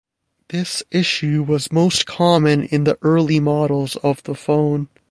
This 0.49 0.81
issue 0.89 1.43
was 1.43 1.71
most 1.71 2.07
common 2.07 2.63
in 2.63 2.85
the 2.85 2.97
early 3.03 3.39
models 3.39 3.97
of 3.97 4.23
the 4.23 4.33
phone. 4.33 4.89